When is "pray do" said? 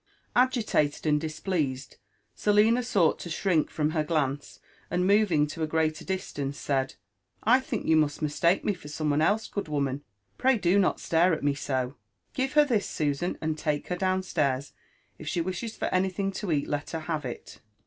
10.39-10.79